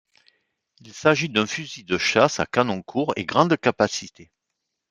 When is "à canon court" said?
2.39-3.13